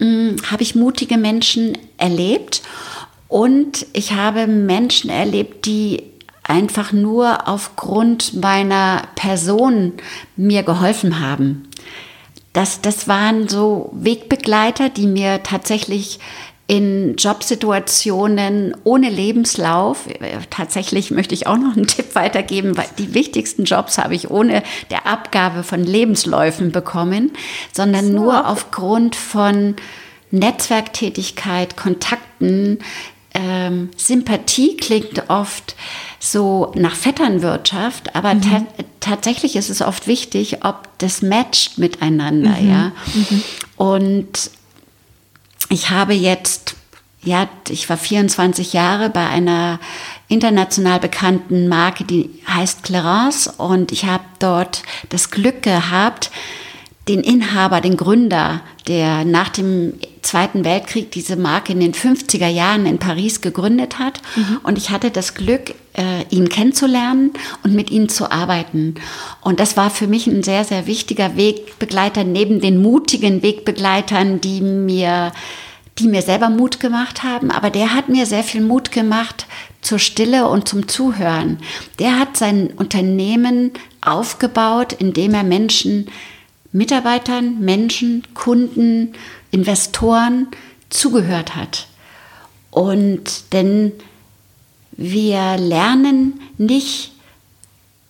[0.00, 2.62] hm, habe ich mutige Menschen erlebt
[3.28, 6.02] und ich habe Menschen erlebt, die
[6.42, 9.92] einfach nur aufgrund meiner Person
[10.34, 11.68] mir geholfen haben.
[12.54, 16.18] Das, das waren so Wegbegleiter, die mir tatsächlich
[16.68, 20.06] in Jobsituationen ohne Lebenslauf.
[20.50, 24.62] Tatsächlich möchte ich auch noch einen Tipp weitergeben, weil die wichtigsten Jobs habe ich ohne
[24.90, 27.32] der Abgabe von Lebensläufen bekommen,
[27.72, 28.12] sondern so.
[28.12, 29.76] nur aufgrund von
[30.30, 32.80] Netzwerktätigkeit, Kontakten.
[33.32, 35.74] Ähm, Sympathie klingt oft
[36.18, 38.42] so nach Vetternwirtschaft, aber mhm.
[38.42, 38.66] ta
[39.00, 42.70] tatsächlich ist es oft wichtig, ob das matcht miteinander, mhm.
[42.70, 42.92] ja.
[43.14, 43.42] Mhm.
[43.76, 44.50] Und
[45.68, 46.76] ich habe jetzt,
[47.22, 49.80] ja, ich war 24 Jahre bei einer
[50.28, 56.30] international bekannten Marke, die heißt Clarence und ich habe dort das Glück gehabt,
[57.08, 62.84] den Inhaber, den Gründer, der nach dem Zweiten Weltkrieg diese Marke in den 50er Jahren
[62.84, 64.20] in Paris gegründet hat.
[64.36, 64.60] Mhm.
[64.62, 67.32] Und ich hatte das Glück, äh, ihn kennenzulernen
[67.62, 68.94] und mit ihm zu arbeiten.
[69.42, 74.60] Und das war für mich ein sehr, sehr wichtiger Wegbegleiter neben den mutigen Wegbegleitern, die
[74.60, 75.32] mir
[75.98, 79.46] die mir selber Mut gemacht haben, aber der hat mir sehr viel Mut gemacht
[79.80, 81.58] zur Stille und zum Zuhören.
[81.98, 86.06] Der hat sein Unternehmen aufgebaut, indem er Menschen
[86.70, 89.14] Mitarbeitern, Menschen, Kunden,
[89.50, 90.48] Investoren
[90.90, 91.88] zugehört hat.
[92.70, 93.92] Und denn
[94.98, 97.12] wir lernen nicht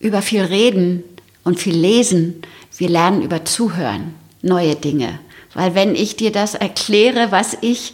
[0.00, 1.04] über viel reden
[1.44, 2.42] und viel lesen,
[2.78, 5.20] wir lernen über Zuhören neue Dinge.
[5.52, 7.92] Weil wenn ich dir das erkläre, was ich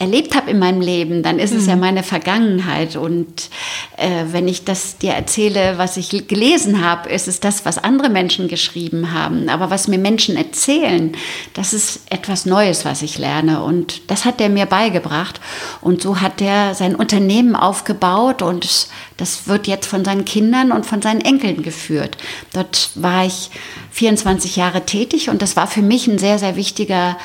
[0.00, 1.80] erlebt habe in meinem Leben, dann ist es ja mhm.
[1.82, 2.96] meine Vergangenheit.
[2.96, 3.50] Und
[3.98, 8.08] äh, wenn ich das dir erzähle, was ich gelesen habe, ist es das, was andere
[8.08, 9.50] Menschen geschrieben haben.
[9.50, 11.12] Aber was mir Menschen erzählen,
[11.52, 13.62] das ist etwas Neues, was ich lerne.
[13.62, 15.38] Und das hat er mir beigebracht.
[15.82, 20.86] Und so hat er sein Unternehmen aufgebaut und das wird jetzt von seinen Kindern und
[20.86, 22.16] von seinen Enkeln geführt.
[22.54, 23.50] Dort war ich
[23.90, 27.18] 24 Jahre tätig und das war für mich ein sehr, sehr wichtiger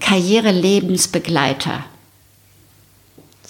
[0.00, 1.84] Karriere-Lebensbegleiter.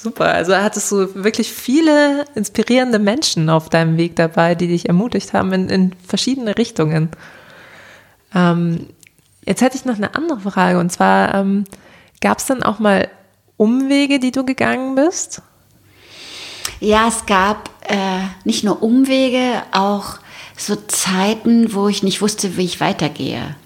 [0.01, 5.33] Super, also hattest du wirklich viele inspirierende Menschen auf deinem Weg dabei, die dich ermutigt
[5.33, 7.11] haben in, in verschiedene Richtungen.
[8.33, 8.87] Ähm,
[9.45, 11.65] jetzt hätte ich noch eine andere Frage und zwar, ähm,
[12.21, 13.09] gab es dann auch mal
[13.57, 15.43] Umwege, die du gegangen bist?
[16.79, 20.21] Ja, es gab äh, nicht nur Umwege, auch
[20.57, 23.57] so Zeiten, wo ich nicht wusste, wie ich weitergehe.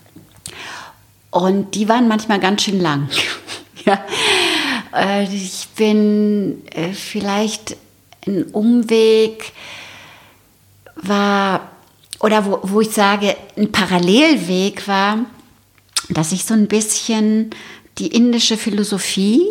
[1.31, 3.11] Und die waren manchmal ganz schön lang.
[3.85, 4.03] ja.
[4.94, 7.76] Äh, ich bin äh, vielleicht
[8.26, 9.52] ein Umweg
[10.96, 11.70] war,
[12.20, 15.18] oder wo, wo ich sage, ein Parallelweg war,
[16.09, 17.50] dass ich so ein bisschen
[17.98, 19.42] die indische Philosophie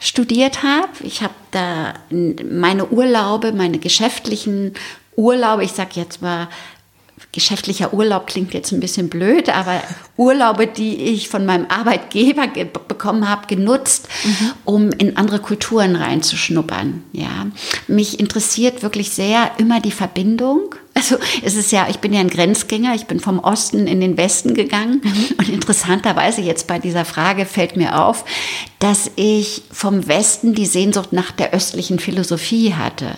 [0.00, 0.88] studiert habe.
[1.02, 4.74] Ich habe da meine Urlaube, meine geschäftlichen
[5.16, 6.48] Urlaube, ich sage jetzt mal
[7.32, 9.80] geschäftlicher Urlaub klingt jetzt ein bisschen blöd, aber
[10.16, 12.48] Urlaube, die ich von meinem Arbeitgeber
[12.88, 14.52] bekommen habe, genutzt, mhm.
[14.64, 17.04] um in andere Kulturen reinzuschnuppern.
[17.12, 17.46] Ja,
[17.86, 20.74] mich interessiert wirklich sehr immer die Verbindung.
[20.92, 24.16] Also es ist ja, ich bin ja ein Grenzgänger, ich bin vom Osten in den
[24.16, 25.26] Westen gegangen mhm.
[25.38, 28.24] und interessanterweise jetzt bei dieser Frage fällt mir auf,
[28.80, 33.14] dass ich vom Westen die Sehnsucht nach der östlichen Philosophie hatte.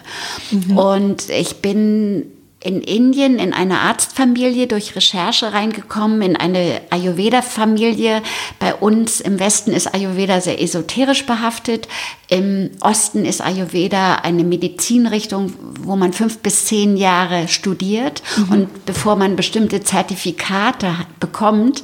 [0.51, 0.77] Mhm.
[0.77, 2.27] Und ich bin
[2.64, 8.22] in Indien in eine Arztfamilie durch Recherche reingekommen, in eine Ayurveda-Familie.
[8.59, 11.88] Bei uns im Westen ist Ayurveda sehr esoterisch behaftet.
[12.29, 18.22] Im Osten ist Ayurveda eine Medizinrichtung, wo man fünf bis zehn Jahre studiert.
[18.37, 18.53] Mhm.
[18.53, 21.83] Und bevor man bestimmte Zertifikate bekommt,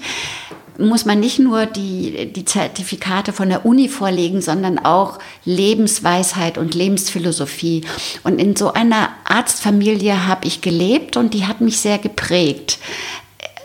[0.78, 6.74] muss man nicht nur die, die Zertifikate von der Uni vorlegen, sondern auch Lebensweisheit und
[6.74, 7.82] Lebensphilosophie.
[8.22, 12.78] Und in so einer Arztfamilie habe ich gelebt und die hat mich sehr geprägt.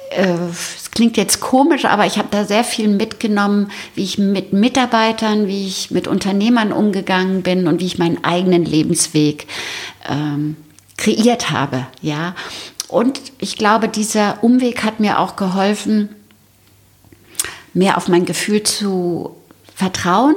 [0.09, 4.53] Äh, es klingt jetzt komisch, aber ich habe da sehr viel mitgenommen, wie ich mit
[4.53, 9.47] Mitarbeitern, wie ich mit Unternehmern umgegangen bin und wie ich meinen eigenen Lebensweg
[10.09, 10.55] ähm,
[10.97, 11.87] kreiert habe.
[12.01, 12.35] Ja.
[12.87, 16.09] Und ich glaube, dieser Umweg hat mir auch geholfen,
[17.73, 19.35] mehr auf mein Gefühl zu
[19.75, 20.35] vertrauen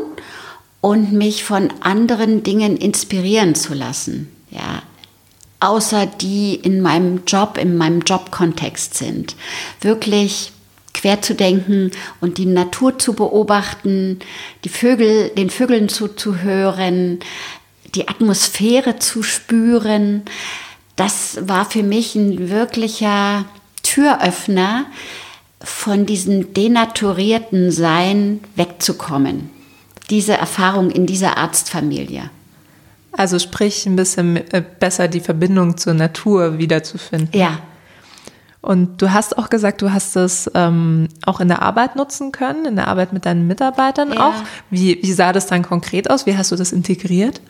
[0.81, 4.33] und mich von anderen Dingen inspirieren zu lassen.
[4.51, 4.83] Ja,
[5.61, 9.37] außer die in meinem Job, in meinem Jobkontext sind.
[9.81, 10.53] Wirklich
[10.95, 14.21] quer zu denken und die Natur zu beobachten,
[14.65, 17.21] die Vögel, den Vögeln zuzuhören,
[17.95, 20.23] die Atmosphäre zu spüren.
[20.97, 23.45] Das war für mich ein wirklicher
[23.83, 24.87] Türöffner,
[25.67, 29.51] von diesem denaturierten Sein wegzukommen.
[30.11, 32.31] Diese Erfahrung in dieser Arztfamilie.
[33.11, 37.39] Also sprich ein bisschen äh, besser die Verbindung zur Natur wiederzufinden.
[37.39, 37.59] Ja.
[38.63, 42.65] Und du hast auch gesagt, du hast es ähm, auch in der Arbeit nutzen können,
[42.67, 44.29] in der Arbeit mit deinen Mitarbeitern ja.
[44.29, 44.35] auch.
[44.71, 46.27] Wie, wie sah das dann konkret aus?
[46.27, 47.41] Wie hast du das integriert?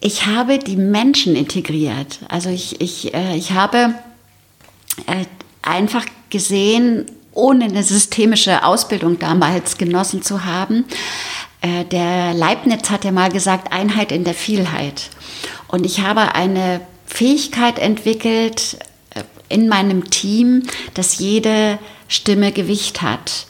[0.00, 2.20] Ich habe die Menschen integriert.
[2.28, 3.94] Also ich, ich, äh, ich habe
[5.06, 5.24] äh,
[5.62, 10.84] einfach gesehen, ohne eine systemische Ausbildung damals genossen zu haben.
[11.60, 15.10] Äh, der Leibniz hat ja mal gesagt, Einheit in der Vielheit.
[15.68, 18.78] Und ich habe eine Fähigkeit entwickelt
[19.14, 23.46] äh, in meinem Team, dass jede Stimme Gewicht hat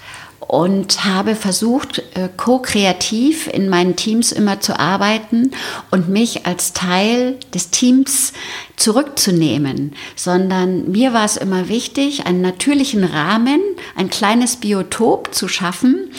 [0.50, 5.52] und habe versucht, äh, ko-kreativ in meinen Teams immer zu arbeiten
[5.92, 8.32] und mich als Teil des Teams
[8.74, 13.60] zurückzunehmen, sondern mir war es immer wichtig, einen natürlichen Rahmen,
[13.94, 16.10] ein kleines Biotop zu schaffen,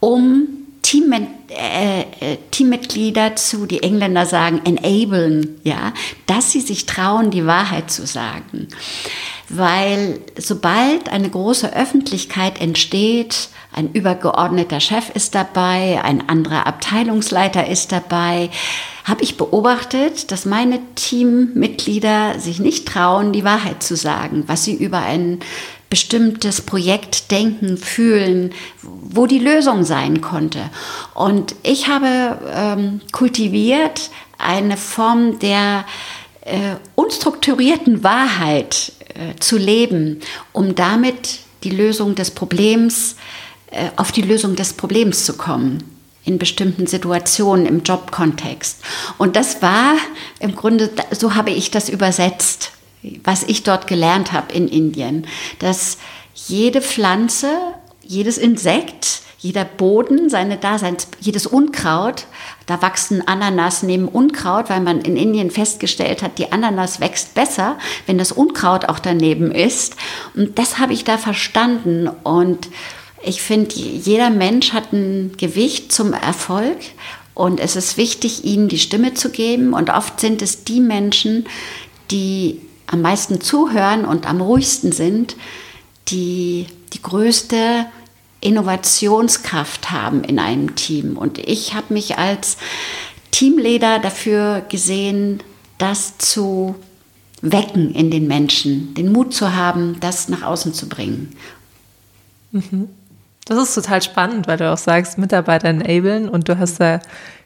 [0.00, 0.48] um
[0.80, 5.92] Team, äh, äh, Teammitglieder zu, die Engländer sagen, enablen, ja,
[6.24, 8.68] dass sie sich trauen, die Wahrheit zu sagen.
[9.48, 17.92] Weil sobald eine große Öffentlichkeit entsteht, ein übergeordneter Chef ist dabei, ein anderer Abteilungsleiter ist
[17.92, 18.50] dabei,
[19.04, 24.74] habe ich beobachtet, dass meine Teammitglieder sich nicht trauen, die Wahrheit zu sagen, was sie
[24.74, 25.40] über ein
[25.90, 28.52] bestimmtes Projekt denken, fühlen,
[28.82, 30.70] wo die Lösung sein konnte.
[31.12, 35.84] Und ich habe ähm, kultiviert eine Form der
[36.40, 40.20] äh, unstrukturierten Wahrheit äh, zu leben,
[40.52, 43.16] um damit die Lösung des Problems,
[43.70, 45.82] äh, auf die Lösung des Problems zu kommen
[46.24, 48.78] in bestimmten Situationen im Jobkontext.
[49.18, 49.96] Und das war
[50.40, 52.72] im Grunde, so habe ich das übersetzt,
[53.22, 55.26] was ich dort gelernt habe in Indien,
[55.58, 55.98] dass
[56.34, 57.54] jede Pflanze,
[58.02, 62.24] jedes Insekt, jeder Boden, seine Daseins, jedes Unkraut,
[62.64, 67.76] da wachsen Ananas neben Unkraut, weil man in Indien festgestellt hat, die Ananas wächst besser,
[68.06, 69.96] wenn das Unkraut auch daneben ist.
[70.34, 72.70] Und das habe ich da verstanden und
[73.22, 76.78] ich finde, jeder Mensch hat ein Gewicht zum Erfolg
[77.34, 79.74] und es ist wichtig, ihnen die Stimme zu geben.
[79.74, 81.44] Und oft sind es die Menschen,
[82.10, 85.36] die am meisten zuhören und am ruhigsten sind,
[86.08, 87.86] die die größte
[88.44, 91.16] Innovationskraft haben in einem Team.
[91.16, 92.56] Und ich habe mich als
[93.30, 95.42] Teamleader dafür gesehen,
[95.78, 96.76] das zu
[97.40, 101.36] wecken in den Menschen, den Mut zu haben, das nach außen zu bringen.
[102.52, 102.88] Mhm.
[103.46, 107.00] Das ist total spannend, weil du auch sagst, Mitarbeiter enablen und du hast da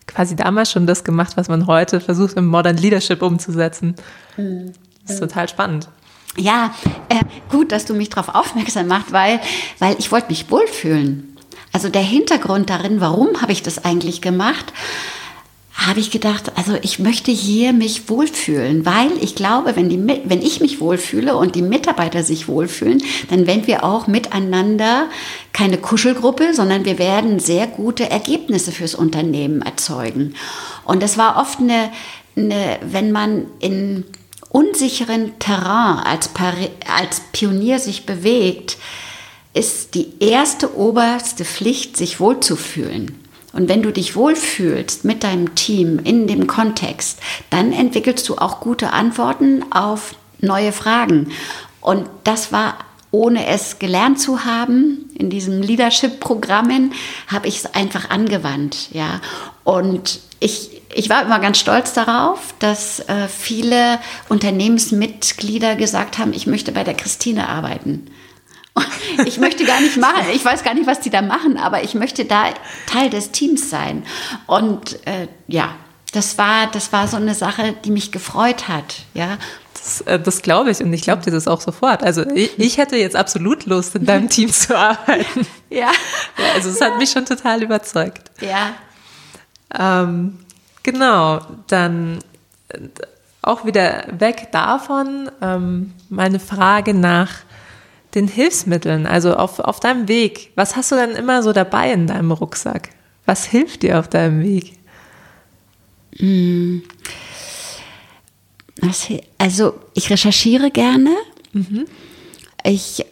[0.07, 3.95] quasi damals schon das gemacht, was man heute versucht im Modern Leadership umzusetzen.
[4.37, 4.73] Mhm.
[5.03, 5.89] Das ist total spannend.
[6.39, 6.75] Ja,
[7.09, 7.17] äh,
[7.51, 9.41] gut, dass du mich darauf aufmerksam machst, weil,
[9.79, 11.37] weil ich wollte mich wohlfühlen.
[11.73, 14.73] Also der Hintergrund darin, warum habe ich das eigentlich gemacht?
[15.87, 20.43] habe ich gedacht, also ich möchte hier mich wohlfühlen, weil ich glaube, wenn, die, wenn
[20.43, 25.09] ich mich wohlfühle und die Mitarbeiter sich wohlfühlen, dann werden wir auch miteinander
[25.53, 30.35] keine Kuschelgruppe, sondern wir werden sehr gute Ergebnisse fürs Unternehmen erzeugen.
[30.85, 31.91] Und das war oft eine,
[32.37, 34.05] eine wenn man in
[34.51, 36.31] unsicheren Terrain als,
[36.87, 38.77] als Pionier sich bewegt,
[39.55, 43.19] ist die erste oberste Pflicht, sich wohlzufühlen.
[43.53, 47.19] Und wenn du dich wohlfühlst mit deinem Team in dem Kontext,
[47.51, 51.33] dann entwickelst du auch gute Antworten auf neue Fragen.
[51.81, 52.79] Und das war,
[53.11, 56.93] ohne es gelernt zu haben, in diesen Leadership-Programmen,
[57.27, 58.91] habe ich es einfach angewandt.
[58.93, 59.21] Ja.
[59.65, 63.99] Und ich, ich war immer ganz stolz darauf, dass äh, viele
[64.29, 68.11] Unternehmensmitglieder gesagt haben, ich möchte bei der Christine arbeiten.
[69.27, 71.95] Ich möchte gar nicht machen, ich weiß gar nicht, was die da machen, aber ich
[71.95, 72.45] möchte da
[72.87, 74.05] Teil des Teams sein.
[74.47, 75.75] Und äh, ja,
[76.13, 78.97] das war, das war so eine Sache, die mich gefreut hat.
[79.15, 79.39] Ja.
[79.75, 82.03] Das, äh, das glaube ich und ich glaube dir das auch sofort.
[82.03, 85.47] Also ich, ich, hätte jetzt absolut Lust, in deinem Team zu arbeiten.
[85.71, 85.91] Ja.
[86.39, 88.31] ja also es hat mich schon total überzeugt.
[88.41, 88.75] Ja.
[89.77, 90.39] Ähm,
[90.83, 92.19] genau, dann
[92.69, 92.79] äh,
[93.43, 97.31] auch wieder weg davon ähm, meine Frage nach
[98.15, 102.07] den Hilfsmitteln, also auf, auf deinem Weg, was hast du dann immer so dabei in
[102.07, 102.91] deinem Rucksack?
[103.27, 104.79] Was hilft dir auf deinem Weg?
[106.17, 106.83] Hm.
[109.39, 111.15] Also ich recherchiere gerne.
[111.53, 111.85] Mhm.
[112.65, 113.05] Ich,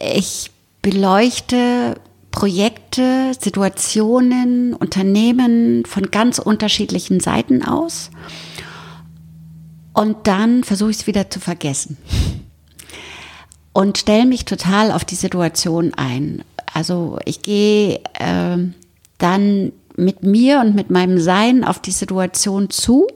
[0.00, 0.50] ich
[0.82, 2.00] beleuchte
[2.38, 8.12] Projekte, Situationen, Unternehmen von ganz unterschiedlichen Seiten aus.
[9.92, 11.96] Und dann versuche ich es wieder zu vergessen
[13.72, 16.44] und stelle mich total auf die Situation ein.
[16.72, 18.58] Also ich gehe äh,
[19.18, 23.08] dann mit mir und mit meinem Sein auf die Situation zu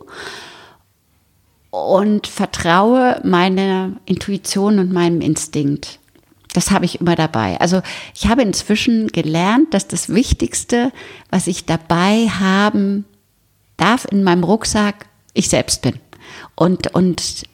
[1.71, 6.01] und vertraue meiner Intuition und meinem Instinkt.
[6.53, 7.59] Das habe ich immer dabei.
[7.61, 7.83] Also
[8.15, 10.93] ich habe inzwischen gelernt, dass das Wichtigste,
[11.31, 13.05] was ich dabei haben
[13.77, 15.99] darf in meinem Rucksack, ich selbst bin.
[16.55, 17.45] Und, und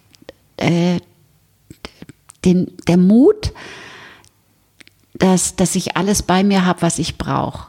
[0.57, 0.99] äh,
[2.45, 3.53] den, der Mut,
[5.15, 7.69] dass, dass ich alles bei mir habe, was ich brauche.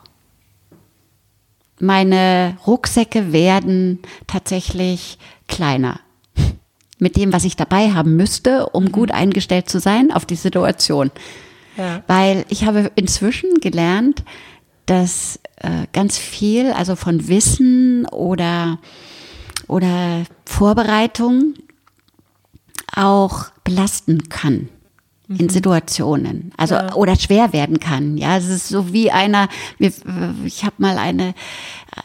[1.79, 5.99] Meine Rucksäcke werden tatsächlich kleiner
[6.99, 8.91] mit dem, was ich dabei haben müsste, um mhm.
[8.91, 11.11] gut eingestellt zu sein auf die Situation.
[11.77, 12.03] Ja.
[12.07, 14.23] Weil ich habe inzwischen gelernt,
[14.85, 18.79] dass äh, ganz viel, also von Wissen oder,
[19.67, 21.53] oder Vorbereitung,
[22.95, 24.69] auch belasten kann
[25.29, 25.49] in mhm.
[25.49, 26.93] Situationen, also ja.
[26.95, 28.17] oder schwer werden kann.
[28.17, 29.47] Ja, es ist so wie einer.
[29.77, 31.35] Ich habe mal eine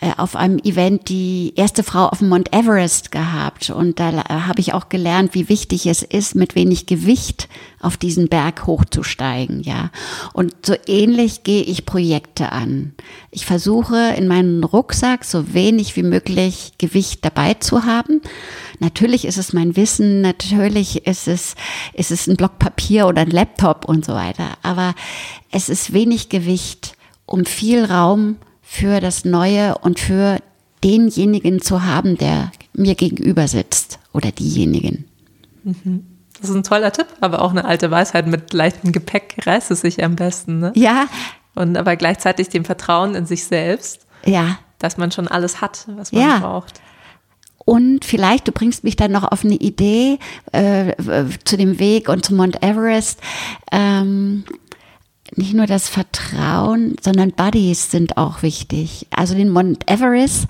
[0.00, 4.60] äh, auf einem Event die erste Frau auf dem Mount Everest gehabt und da habe
[4.60, 7.48] ich auch gelernt, wie wichtig es ist, mit wenig Gewicht
[7.84, 9.90] auf diesen Berg hochzusteigen, ja.
[10.32, 12.94] Und so ähnlich gehe ich Projekte an.
[13.30, 18.22] Ich versuche in meinem Rucksack so wenig wie möglich Gewicht dabei zu haben.
[18.78, 21.54] Natürlich ist es mein Wissen, natürlich ist es,
[21.92, 24.48] ist es ein Block Papier oder ein Laptop und so weiter.
[24.62, 24.94] Aber
[25.50, 30.40] es ist wenig Gewicht, um viel Raum für das Neue und für
[30.82, 35.04] denjenigen zu haben, der mir gegenüber sitzt oder diejenigen.
[35.64, 36.13] Mhm.
[36.44, 39.80] Das ist ein toller Tipp, aber auch eine alte Weisheit mit leichtem Gepäck reißt es
[39.80, 40.58] sich am besten.
[40.58, 40.72] Ne?
[40.74, 41.06] Ja.
[41.54, 44.04] Und aber gleichzeitig dem Vertrauen in sich selbst.
[44.26, 44.58] Ja.
[44.78, 46.38] Dass man schon alles hat, was man ja.
[46.40, 46.82] braucht.
[47.64, 50.18] Und vielleicht, du bringst mich dann noch auf eine Idee
[50.52, 50.92] äh,
[51.44, 53.20] zu dem Weg und zum Mount Everest.
[53.72, 54.44] Ähm,
[55.34, 59.06] nicht nur das Vertrauen, sondern Buddies sind auch wichtig.
[59.16, 60.44] Also den Mount Everest,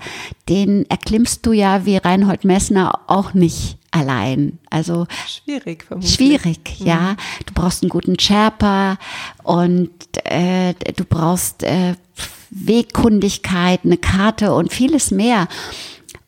[0.49, 4.59] den erklimmst du ja wie Reinhold Messner auch nicht allein.
[4.69, 6.13] Also schwierig, vermutlich.
[6.13, 6.85] Schwierig, mhm.
[6.85, 7.15] ja.
[7.45, 8.97] Du brauchst einen guten Sherpa
[9.43, 9.91] und
[10.23, 11.95] äh, du brauchst äh,
[12.49, 15.47] Wegkundigkeit, eine Karte und vieles mehr.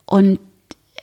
[0.06, 0.40] Und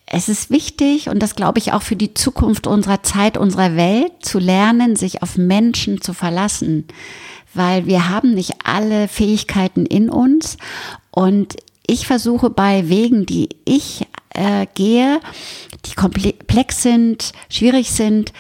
[0.07, 4.13] es ist wichtig, und das glaube ich auch für die Zukunft unserer Zeit, unserer Welt,
[4.21, 6.87] zu lernen, sich auf Menschen zu verlassen
[7.55, 10.57] weil wir haben nicht alle Fähigkeiten in uns
[11.11, 11.57] und
[11.87, 15.21] ich versuche bei Wegen, die ich äh, gehe,
[15.85, 18.33] die komplex sind, schwierig sind,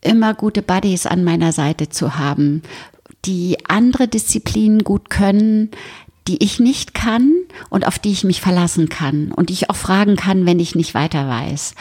[0.00, 2.62] immer gute Buddies an meiner Seite zu haben,
[3.24, 5.70] die andere Disziplinen gut können,
[6.28, 7.32] die ich nicht kann
[7.70, 10.74] und auf die ich mich verlassen kann und die ich auch fragen kann, wenn ich
[10.74, 11.74] nicht weiter weiß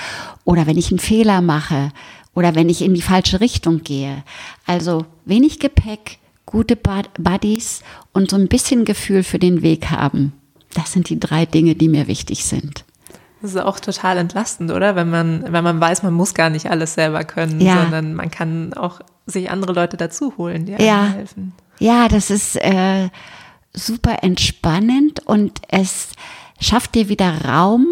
[0.43, 1.91] oder wenn ich einen Fehler mache
[2.34, 4.24] oder wenn ich in die falsche Richtung gehe.
[4.66, 7.82] Also wenig Gepäck, gute Buddies
[8.14, 10.34] und so ein bisschen Gefühl für den Weg haben.
[10.76, 12.86] Das sind die drei Dinge, die mir wichtig sind.
[13.41, 14.95] Das ist auch total entlastend, oder?
[14.95, 17.82] Wenn man, wenn man weiß, man muss gar nicht alles selber können, ja.
[17.82, 21.07] sondern man kann auch sich andere Leute dazu holen, die einem ja.
[21.07, 21.53] helfen.
[21.80, 23.09] Ja, das ist äh,
[23.73, 26.09] super entspannend und es
[26.59, 27.86] schafft dir wieder Raum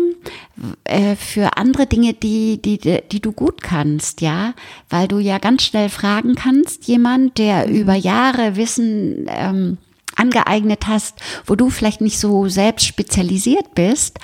[0.85, 4.53] äh, für andere Dinge, die, die, die du gut kannst, ja,
[4.89, 7.75] weil du ja ganz schnell fragen kannst, jemand, der mhm.
[7.75, 9.77] über Jahre Wissen ähm,
[10.23, 11.15] angeeignet hast,
[11.45, 14.19] wo du vielleicht nicht so selbst spezialisiert bist,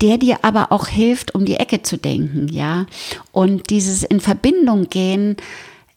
[0.00, 2.86] der dir aber auch hilft, um die Ecke zu denken, ja.
[3.32, 5.36] Und dieses in Verbindung gehen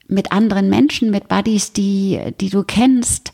[0.08, 3.32] mit anderen Menschen, mit Buddies, die, die du kennst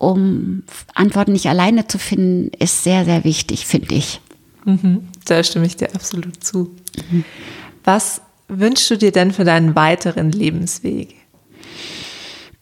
[0.00, 0.62] um
[0.94, 4.22] Antworten nicht alleine zu finden, ist sehr, sehr wichtig, finde ich.
[4.64, 6.74] Mhm, da stimme ich dir absolut zu.
[7.10, 7.24] Mhm.
[7.84, 11.16] Was wünschst du dir denn für deinen weiteren Lebensweg?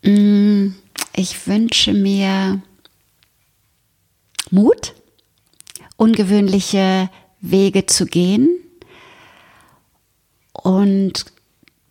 [0.02, 0.70] Mm,
[1.14, 2.60] ich wünsche mir
[4.50, 4.94] Mut,
[5.96, 8.48] ungewöhnliche Wege zu gehen
[10.52, 11.26] und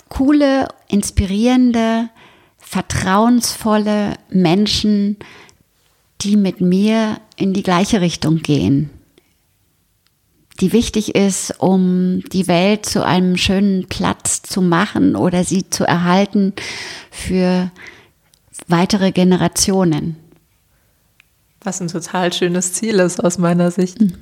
[0.10, 2.10] coole, inspirierende
[2.58, 5.18] vertrauensvolle Menschen,
[6.22, 8.90] die mit mir in die gleiche Richtung gehen,
[10.60, 15.86] die wichtig ist, um die Welt zu einem schönen Platz zu machen oder sie zu
[15.86, 16.54] erhalten
[17.12, 17.72] für
[18.68, 20.18] weitere Generationen.
[21.68, 24.00] Was ein total schönes Ziel ist aus meiner Sicht.
[24.00, 24.14] Mhm.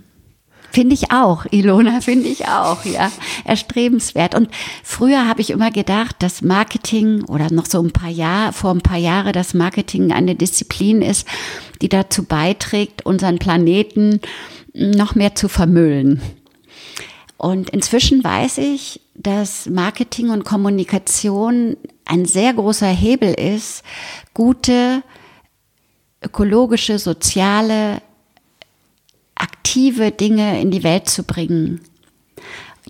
[0.72, 3.12] Finde ich auch, Ilona, finde ich auch, ja.
[3.44, 4.34] Erstrebenswert.
[4.34, 4.50] Und
[4.84, 8.82] früher habe ich immer gedacht, dass Marketing oder noch so ein paar Jahre, vor ein
[8.82, 11.28] paar Jahren, dass Marketing eine Disziplin ist,
[11.84, 14.22] die dazu beiträgt, unseren Planeten
[14.74, 16.24] noch mehr zu vermüllen.
[17.38, 23.84] Und inzwischen weiß ich, dass Marketing und Kommunikation ein sehr großer Hebel ist,
[24.34, 25.04] gute
[26.26, 28.02] ökologische, soziale
[29.36, 31.82] aktive Dinge in die Welt zu bringen.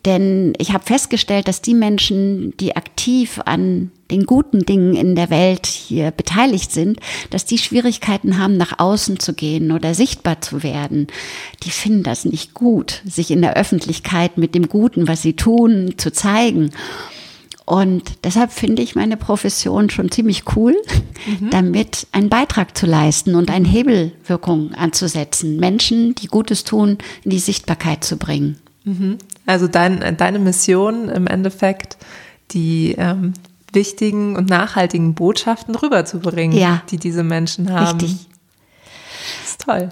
[0.05, 5.31] Denn ich habe festgestellt, dass die Menschen, die aktiv an den guten Dingen in der
[5.31, 6.99] Welt hier beteiligt sind,
[7.31, 11.07] dass die Schwierigkeiten haben, nach außen zu gehen oder sichtbar zu werden.
[11.63, 15.95] Die finden das nicht gut, sich in der Öffentlichkeit mit dem Guten, was sie tun,
[15.97, 16.69] zu zeigen.
[17.65, 20.75] Und deshalb finde ich meine Profession schon ziemlich cool,
[21.25, 21.49] mhm.
[21.49, 27.39] damit einen Beitrag zu leisten und eine Hebelwirkung anzusetzen, Menschen, die Gutes tun, in die
[27.39, 28.57] Sichtbarkeit zu bringen.
[28.83, 29.17] Mhm.
[29.47, 31.97] Also dein, deine Mission im Endeffekt,
[32.51, 33.33] die ähm,
[33.73, 36.83] wichtigen und nachhaltigen Botschaften rüberzubringen, ja.
[36.91, 37.99] die diese Menschen haben.
[37.99, 38.27] Richtig.
[39.41, 39.89] Das ist toll.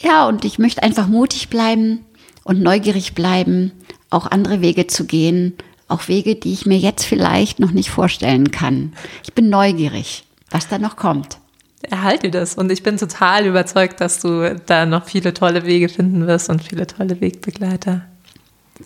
[0.00, 2.04] Ja, und ich möchte einfach mutig bleiben
[2.44, 3.72] und neugierig bleiben,
[4.10, 5.54] auch andere Wege zu gehen
[5.88, 8.92] auch Wege, die ich mir jetzt vielleicht noch nicht vorstellen kann.
[9.22, 11.38] Ich bin neugierig, was da noch kommt.
[11.82, 16.26] Erhalte das und ich bin total überzeugt, dass du da noch viele tolle Wege finden
[16.26, 18.02] wirst und viele tolle Wegbegleiter.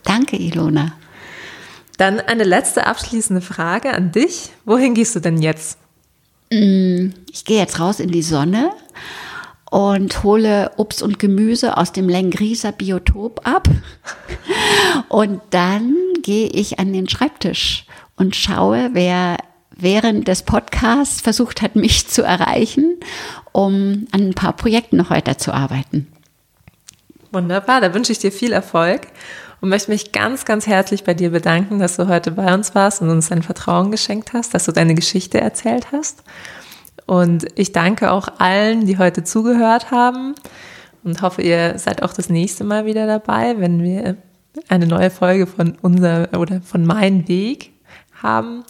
[0.04, 0.92] Danke, Ilona.
[1.96, 4.50] Dann eine letzte abschließende Frage an dich.
[4.64, 5.78] Wohin gehst du denn jetzt?
[6.52, 8.72] Mm, ich gehe jetzt raus in die Sonne
[9.70, 13.68] und hole Obst und Gemüse aus dem Lengrieser Biotop ab.
[15.08, 19.38] Und dann gehe ich an den Schreibtisch und schaue, wer
[19.70, 22.98] während des Podcasts versucht hat, mich zu erreichen,
[23.52, 26.06] um an ein paar Projekten noch weiterzuarbeiten.
[27.32, 29.06] Wunderbar, da wünsche ich dir viel Erfolg
[29.60, 33.02] und möchte mich ganz, ganz herzlich bei dir bedanken, dass du heute bei uns warst
[33.02, 36.22] und uns dein Vertrauen geschenkt hast, dass du deine Geschichte erzählt hast.
[37.10, 40.36] Und ich danke auch allen, die heute zugehört haben
[41.02, 44.16] und hoffe, ihr seid auch das nächste Mal wieder dabei, wenn wir
[44.68, 47.72] eine neue Folge von unser oder von Mein Weg
[48.22, 48.62] haben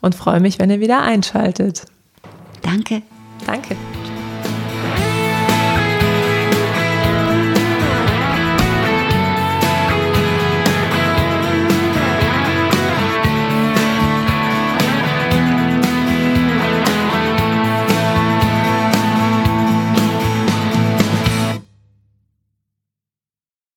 [0.00, 1.84] und freue mich, wenn ihr wieder einschaltet.
[2.62, 3.02] Danke.
[3.46, 3.76] Danke.